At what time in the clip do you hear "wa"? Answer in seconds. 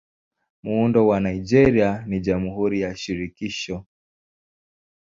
1.07-1.19